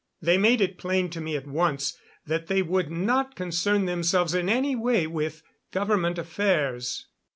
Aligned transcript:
They 0.19 0.39
made 0.39 0.61
it 0.61 0.79
plain 0.79 1.11
to 1.11 1.21
me 1.21 1.35
at 1.35 1.45
once 1.45 1.95
that 2.25 2.47
they 2.47 2.63
would 2.63 2.89
not 2.89 3.35
concern 3.35 3.85
themselves 3.85 4.33
in 4.33 4.49
any 4.49 4.75
way 4.75 5.05
with 5.05 5.43
government 5.69 6.17
affairs. 6.17 7.05